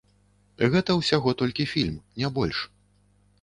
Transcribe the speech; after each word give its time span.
Гэта 0.75 0.95
ўсяго 0.99 1.33
толькі 1.41 1.67
фільм, 1.75 2.01
не 2.23 2.31
больш. 2.39 2.65